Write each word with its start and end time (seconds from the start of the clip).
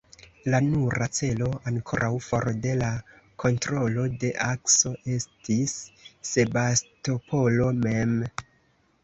La 0.51 0.59
nura 0.67 1.07
celo 1.17 1.49
ankoraŭ 1.71 2.09
for 2.27 2.47
de 2.63 2.71
la 2.79 2.87
kontrolo 3.43 4.07
de 4.25 4.33
Akso 4.47 4.95
estis 5.19 5.77
Sebastopolo 6.33 7.71
mem. 7.87 8.19